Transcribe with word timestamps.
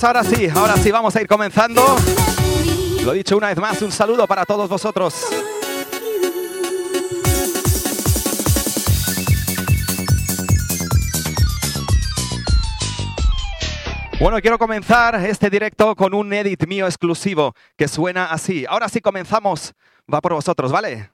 Ahora 0.00 0.22
sí, 0.22 0.48
ahora 0.54 0.76
sí 0.76 0.92
vamos 0.92 1.16
a 1.16 1.20
ir 1.20 1.26
comenzando. 1.26 1.82
Lo 3.04 3.12
dicho 3.12 3.36
una 3.36 3.48
vez 3.48 3.58
más, 3.58 3.82
un 3.82 3.90
saludo 3.90 4.26
para 4.26 4.44
todos 4.44 4.68
vosotros. 4.68 5.26
Bueno, 14.20 14.40
quiero 14.40 14.58
comenzar 14.58 15.16
este 15.26 15.50
directo 15.50 15.96
con 15.96 16.14
un 16.14 16.32
edit 16.32 16.66
mío 16.66 16.86
exclusivo 16.86 17.54
que 17.76 17.88
suena 17.88 18.26
así. 18.26 18.66
Ahora 18.68 18.88
sí 18.88 19.00
comenzamos. 19.00 19.74
Va 20.12 20.20
por 20.20 20.32
vosotros, 20.32 20.70
¿vale? 20.72 21.10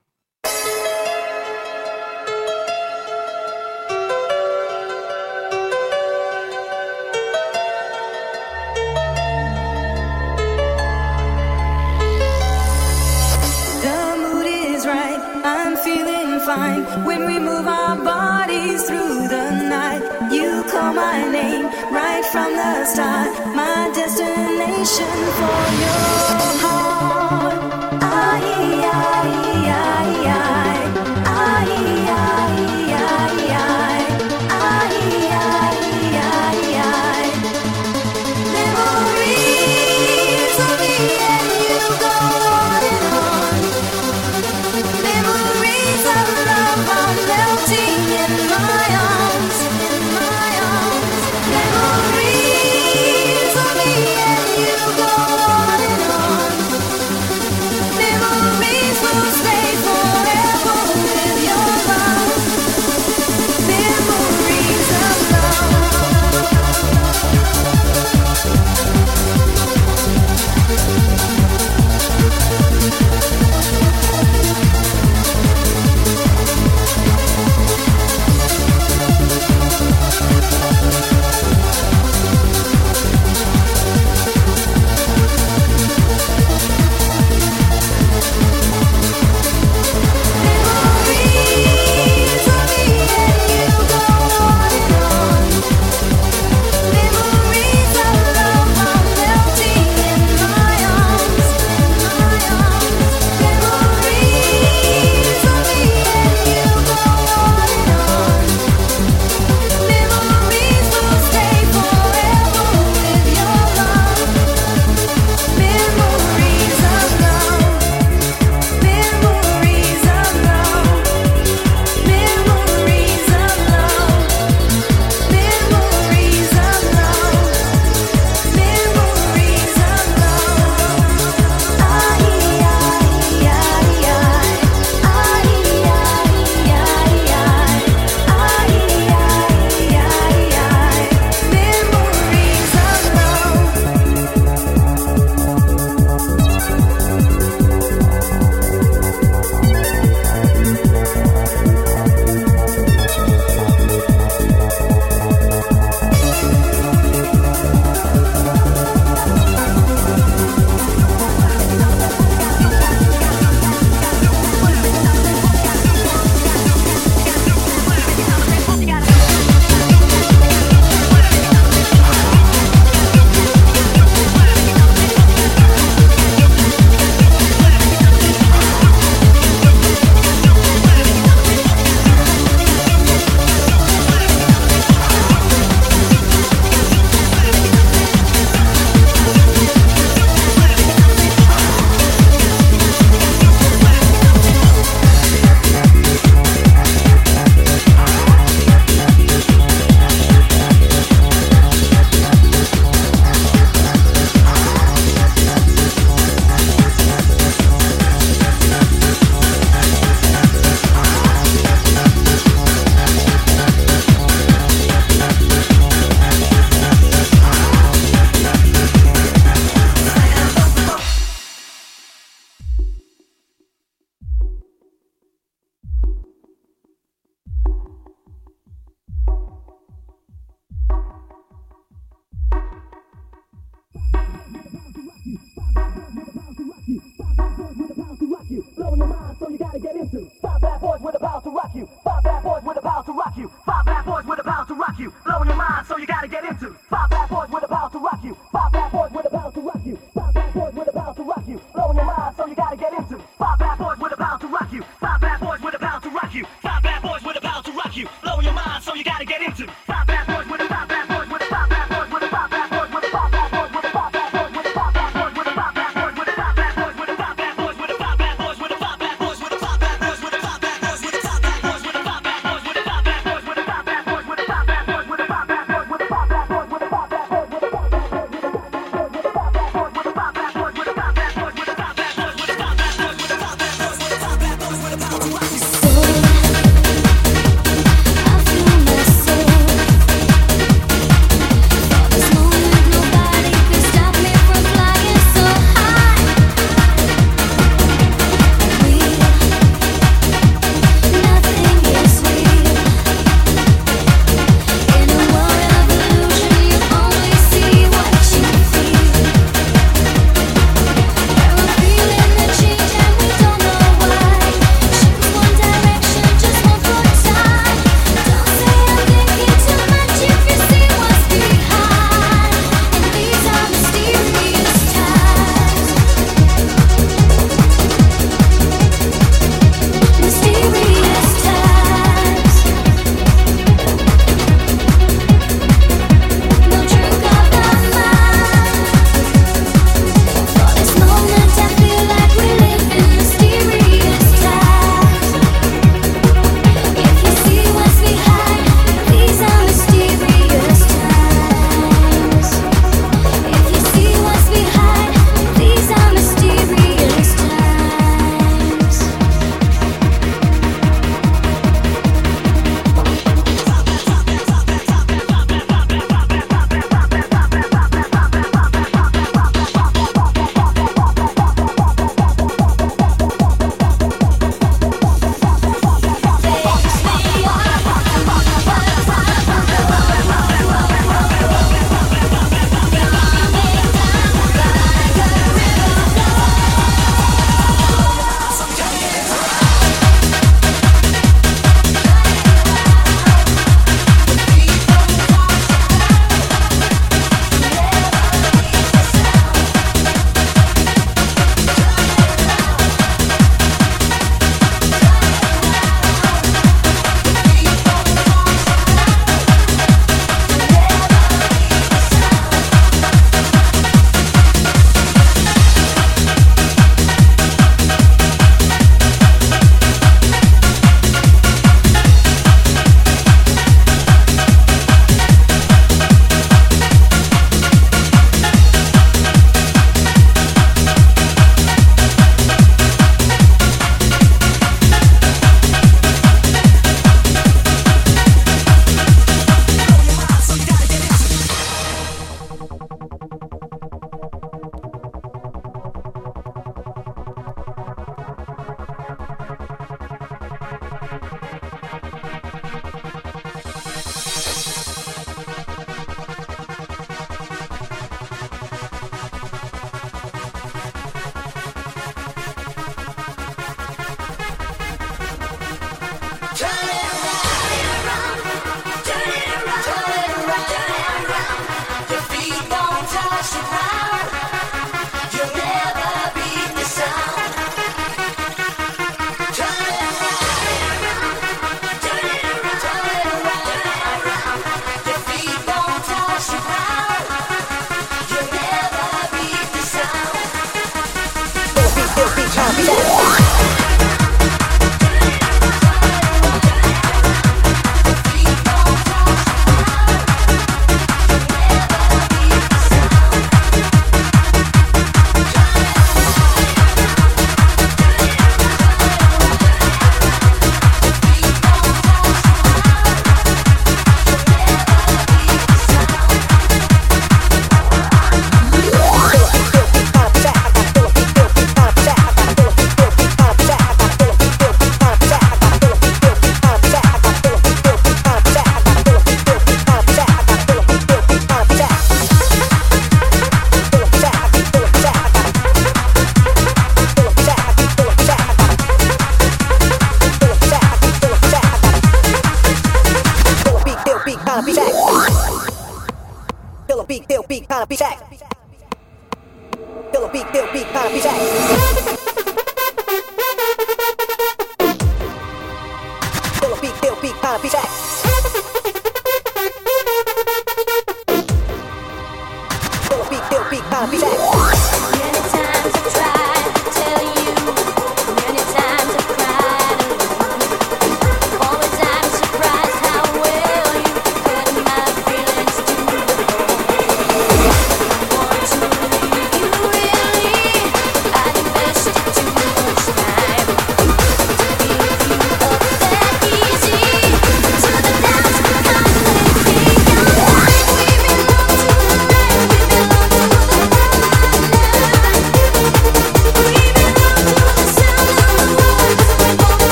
When 17.03 17.27
we 17.27 17.38
move 17.38 17.66
our 17.66 17.97
bodies 17.97 18.84
through 18.84 19.28
the 19.28 19.50
night. 19.69 20.03
You 20.32 20.62
call 20.71 20.94
my 20.94 21.27
name 21.31 21.66
right 21.93 22.25
from 22.32 22.53
the 22.55 22.84
start. 22.84 23.31
My 23.55 23.91
destination 23.94 25.15
for 25.38 25.62
your 25.82 26.24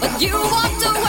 but 0.00 0.20
you 0.22 0.32
walked 0.32 0.84
away 0.84 1.07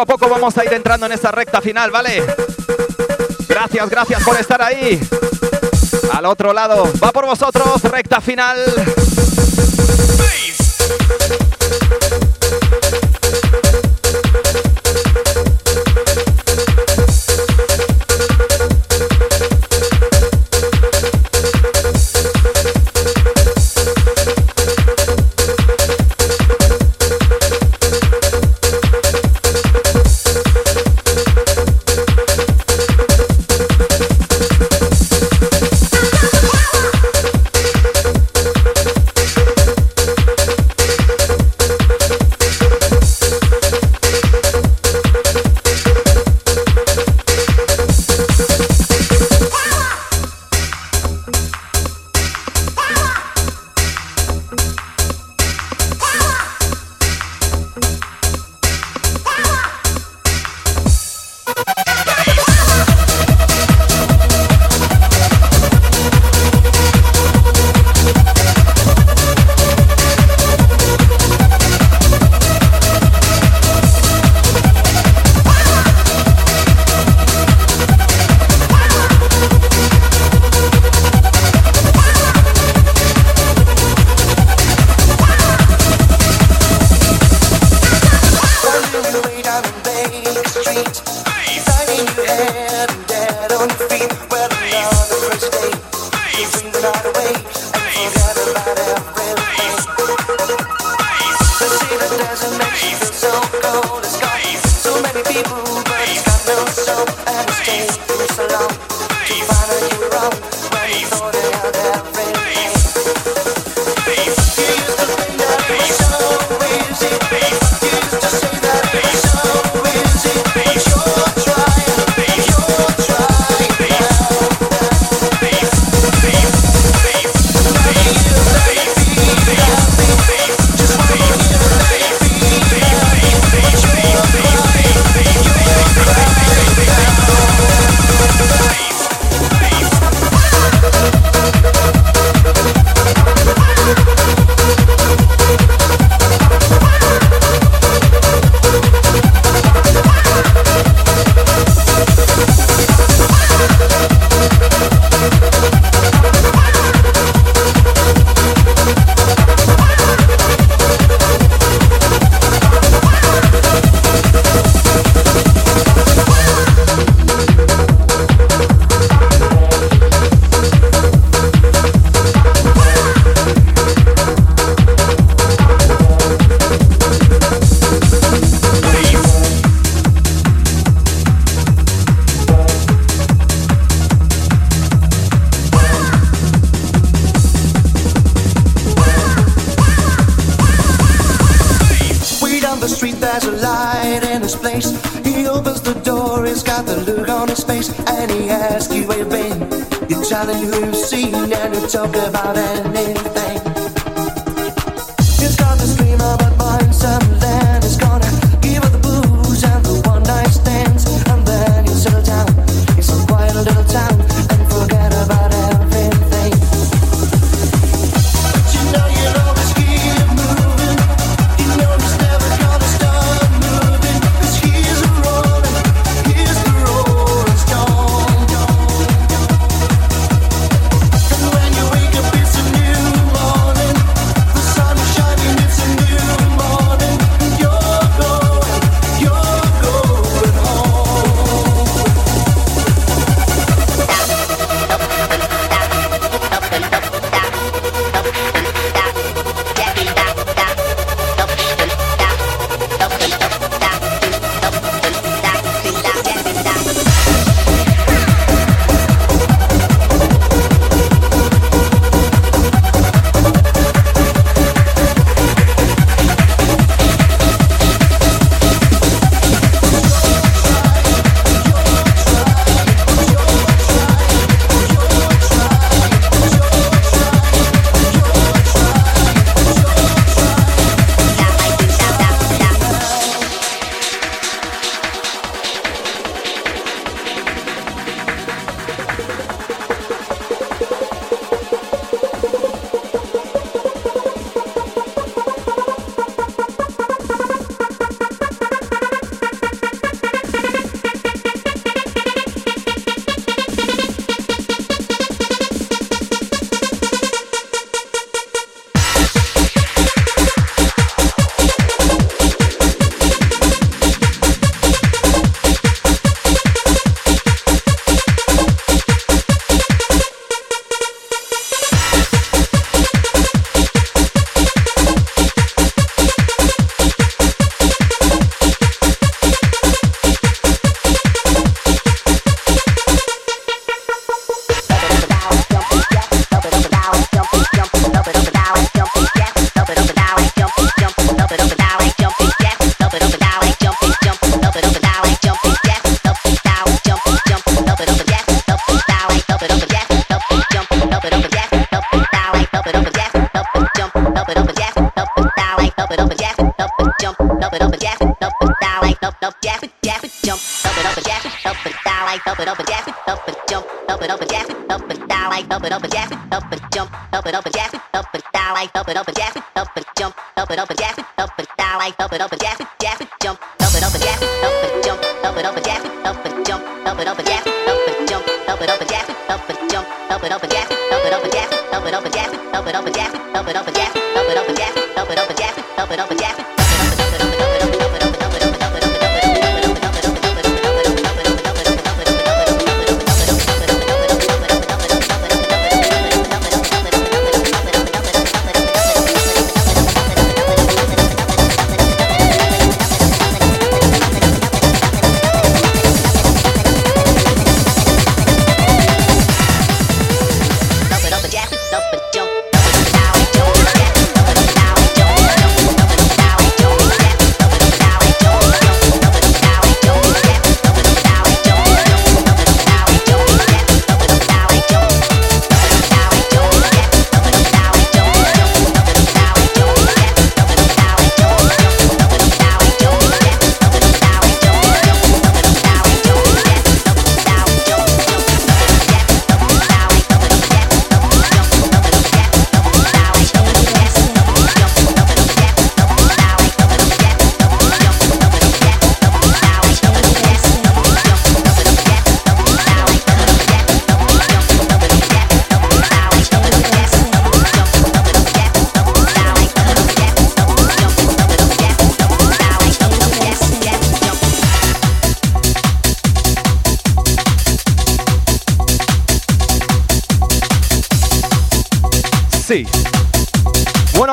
poco 0.00 0.12
a 0.14 0.18
poco 0.18 0.30
vamos 0.30 0.56
a 0.56 0.64
ir 0.64 0.72
entrando 0.72 1.06
en 1.06 1.12
esta 1.12 1.30
recta 1.30 1.60
final, 1.60 1.90
¿vale? 1.90 2.24
Gracias, 3.46 3.90
gracias 3.90 4.22
por 4.22 4.36
estar 4.38 4.62
ahí. 4.62 5.00
Al 6.12 6.24
otro 6.24 6.52
lado, 6.54 6.90
va 7.02 7.12
por 7.12 7.26
vosotros, 7.26 7.82
recta 7.82 8.20
final. 8.20 8.64
Not 96.82 97.04
away. 97.04 97.19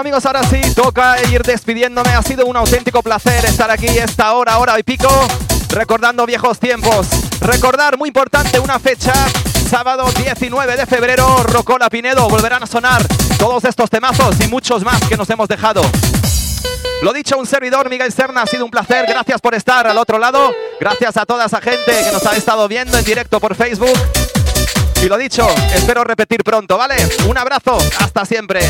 Amigos, 0.07 0.25
ahora 0.25 0.41
sí, 0.43 0.61
toca 0.73 1.21
ir 1.23 1.41
despidiéndome. 1.41 2.11
Ha 2.11 2.21
sido 2.21 2.45
un 2.45 2.55
auténtico 2.55 3.03
placer 3.03 3.43
estar 3.43 3.69
aquí 3.69 3.87
esta 3.87 4.31
hora, 4.35 4.57
hora 4.57 4.79
y 4.79 4.83
pico, 4.83 5.09
recordando 5.67 6.25
viejos 6.25 6.59
tiempos. 6.59 7.07
Recordar, 7.41 7.97
muy 7.97 8.07
importante, 8.07 8.57
una 8.57 8.79
fecha, 8.79 9.13
sábado 9.69 10.09
19 10.09 10.77
de 10.77 10.85
febrero, 10.85 11.43
Rocola 11.43 11.89
Pinedo, 11.89 12.29
volverán 12.29 12.63
a 12.63 12.67
sonar 12.67 13.05
todos 13.37 13.65
estos 13.65 13.89
temazos 13.89 14.39
y 14.39 14.47
muchos 14.47 14.81
más 14.85 15.01
que 15.09 15.17
nos 15.17 15.29
hemos 15.29 15.49
dejado. 15.49 15.81
Lo 17.01 17.11
dicho, 17.11 17.37
un 17.37 17.45
servidor, 17.45 17.89
Miguel 17.89 18.13
Serna, 18.13 18.43
ha 18.43 18.47
sido 18.47 18.63
un 18.63 18.71
placer. 18.71 19.07
Gracias 19.09 19.41
por 19.41 19.55
estar 19.55 19.87
al 19.87 19.97
otro 19.97 20.19
lado. 20.19 20.53
Gracias 20.79 21.17
a 21.17 21.25
toda 21.25 21.47
esa 21.47 21.59
gente 21.59 21.91
que 21.91 22.11
nos 22.13 22.25
ha 22.25 22.37
estado 22.37 22.65
viendo 22.69 22.97
en 22.97 23.03
directo 23.03 23.41
por 23.41 23.55
Facebook. 23.55 23.99
Y 25.03 25.09
lo 25.09 25.17
dicho, 25.17 25.45
espero 25.75 26.05
repetir 26.05 26.45
pronto, 26.45 26.77
¿vale? 26.77 26.95
Un 27.27 27.37
abrazo, 27.37 27.77
hasta 27.99 28.23
siempre. 28.23 28.61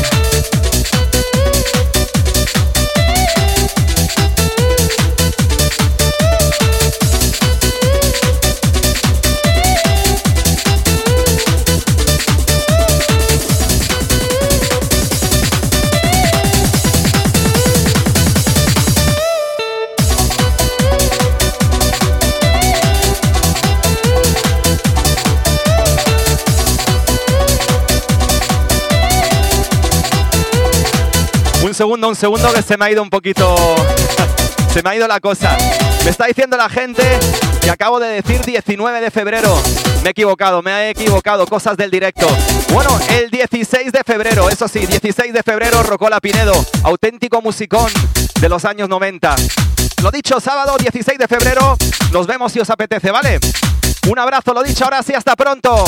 Segundo, 31.78 32.08
un 32.08 32.16
segundo 32.16 32.52
que 32.52 32.60
se 32.60 32.76
me 32.76 32.86
ha 32.86 32.90
ido 32.90 33.00
un 33.00 33.08
poquito. 33.08 33.54
se 34.72 34.82
me 34.82 34.90
ha 34.90 34.96
ido 34.96 35.06
la 35.06 35.20
cosa. 35.20 35.56
Me 36.02 36.10
está 36.10 36.26
diciendo 36.26 36.56
la 36.56 36.68
gente 36.68 37.04
que 37.62 37.70
acabo 37.70 38.00
de 38.00 38.20
decir 38.20 38.44
19 38.44 39.00
de 39.00 39.12
febrero. 39.12 39.56
Me 40.02 40.08
he 40.08 40.10
equivocado, 40.10 40.60
me 40.60 40.72
he 40.72 40.90
equivocado. 40.90 41.46
Cosas 41.46 41.76
del 41.76 41.92
directo. 41.92 42.26
Bueno, 42.72 42.98
el 43.10 43.30
16 43.30 43.92
de 43.92 44.02
febrero, 44.04 44.50
eso 44.50 44.66
sí, 44.66 44.86
16 44.86 45.32
de 45.32 45.42
febrero, 45.44 45.84
Rocola 45.84 46.18
Pinedo. 46.18 46.52
Auténtico 46.82 47.40
musicón 47.42 47.92
de 48.40 48.48
los 48.48 48.64
años 48.64 48.88
90. 48.88 49.36
Lo 50.02 50.10
dicho, 50.10 50.40
sábado 50.40 50.76
16 50.78 51.16
de 51.16 51.28
febrero. 51.28 51.76
Nos 52.10 52.26
vemos 52.26 52.50
si 52.50 52.58
os 52.58 52.68
apetece, 52.70 53.12
¿vale? 53.12 53.38
Un 54.08 54.18
abrazo, 54.18 54.52
lo 54.52 54.64
dicho, 54.64 54.82
ahora 54.82 55.00
sí, 55.04 55.14
hasta 55.14 55.36
pronto. 55.36 55.84